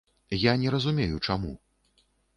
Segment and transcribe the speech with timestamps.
[0.43, 1.53] Я не разумею, чаму.